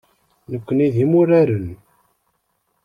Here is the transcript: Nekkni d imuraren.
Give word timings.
Nekkni 0.51 0.87
d 0.93 0.95
imuraren. 1.03 1.67